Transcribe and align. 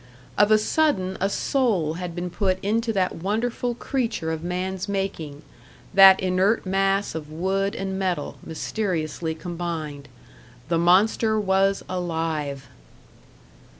Of 0.35 0.49
a 0.49 0.57
sudden 0.57 1.15
a 1.21 1.29
soul 1.29 1.93
had 1.93 2.15
been 2.15 2.31
put 2.31 2.57
into 2.63 2.91
that 2.91 3.17
wonderful 3.17 3.75
creature 3.75 4.31
of 4.31 4.43
man's 4.43 4.89
making, 4.89 5.43
that 5.93 6.19
inert 6.19 6.65
mass 6.65 7.13
of 7.13 7.31
wood 7.31 7.75
and 7.75 7.99
metal, 7.99 8.37
mysteriously 8.43 9.35
combined. 9.35 10.09
The 10.69 10.79
monster 10.79 11.39
was 11.39 11.83
alive! 11.87 12.67